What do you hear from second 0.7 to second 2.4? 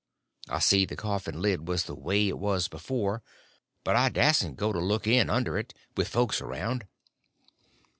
the coffin lid was the way it